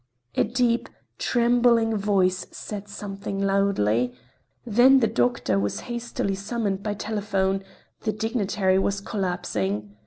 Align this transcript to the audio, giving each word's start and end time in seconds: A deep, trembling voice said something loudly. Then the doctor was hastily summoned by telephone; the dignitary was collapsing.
A 0.35 0.43
deep, 0.43 0.89
trembling 1.19 1.95
voice 1.95 2.47
said 2.49 2.87
something 2.87 3.39
loudly. 3.39 4.15
Then 4.65 4.99
the 4.99 5.05
doctor 5.05 5.59
was 5.59 5.81
hastily 5.81 6.33
summoned 6.33 6.81
by 6.81 6.95
telephone; 6.95 7.63
the 7.99 8.11
dignitary 8.11 8.79
was 8.79 8.99
collapsing. 8.99 9.95